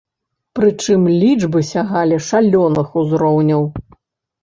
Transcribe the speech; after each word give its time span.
Прычым, 0.59 1.01
лічбы 1.23 1.63
сягалі 1.73 2.19
шалёных 2.31 2.87
узроўняў. 3.03 3.73